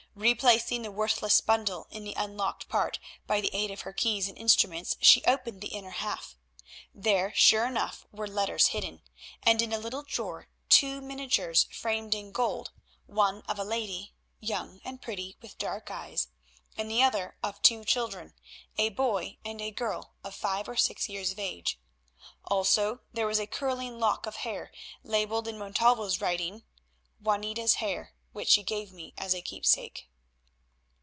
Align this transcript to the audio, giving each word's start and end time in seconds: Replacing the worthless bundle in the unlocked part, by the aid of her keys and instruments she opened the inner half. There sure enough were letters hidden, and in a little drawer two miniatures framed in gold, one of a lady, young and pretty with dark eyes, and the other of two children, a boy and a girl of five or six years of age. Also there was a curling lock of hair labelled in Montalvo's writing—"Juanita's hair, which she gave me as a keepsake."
Replacing 0.13 0.81
the 0.81 0.91
worthless 0.91 1.39
bundle 1.39 1.87
in 1.89 2.03
the 2.03 2.15
unlocked 2.15 2.67
part, 2.67 2.99
by 3.27 3.39
the 3.39 3.49
aid 3.53 3.71
of 3.71 3.81
her 3.81 3.93
keys 3.93 4.27
and 4.27 4.37
instruments 4.37 4.97
she 4.99 5.23
opened 5.23 5.61
the 5.61 5.69
inner 5.69 5.91
half. 5.91 6.35
There 6.93 7.33
sure 7.33 7.65
enough 7.65 8.05
were 8.11 8.27
letters 8.27 8.67
hidden, 8.67 9.03
and 9.41 9.61
in 9.61 9.71
a 9.71 9.77
little 9.79 10.03
drawer 10.03 10.49
two 10.67 10.99
miniatures 10.99 11.65
framed 11.71 12.13
in 12.13 12.33
gold, 12.33 12.71
one 13.05 13.41
of 13.47 13.57
a 13.57 13.63
lady, 13.63 14.13
young 14.41 14.81
and 14.83 15.01
pretty 15.01 15.37
with 15.41 15.57
dark 15.57 15.89
eyes, 15.89 16.27
and 16.77 16.91
the 16.91 17.01
other 17.01 17.37
of 17.41 17.61
two 17.61 17.85
children, 17.85 18.33
a 18.77 18.89
boy 18.89 19.37
and 19.45 19.61
a 19.61 19.71
girl 19.71 20.15
of 20.25 20.35
five 20.35 20.67
or 20.67 20.75
six 20.75 21.07
years 21.07 21.31
of 21.31 21.39
age. 21.39 21.79
Also 22.43 22.99
there 23.13 23.27
was 23.27 23.39
a 23.39 23.47
curling 23.47 23.97
lock 23.97 24.25
of 24.25 24.35
hair 24.37 24.73
labelled 25.05 25.47
in 25.47 25.57
Montalvo's 25.57 26.19
writing—"Juanita's 26.19 27.75
hair, 27.75 28.13
which 28.33 28.47
she 28.49 28.63
gave 28.63 28.93
me 28.93 29.13
as 29.17 29.33
a 29.35 29.41
keepsake." 29.41 30.07